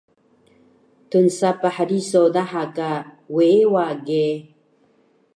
[1.09, 2.89] Tnsapah riso daha ka
[3.33, 4.27] weewa ge